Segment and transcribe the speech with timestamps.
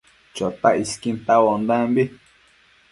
[0.37, 2.03] Chotac isquin tauaondambi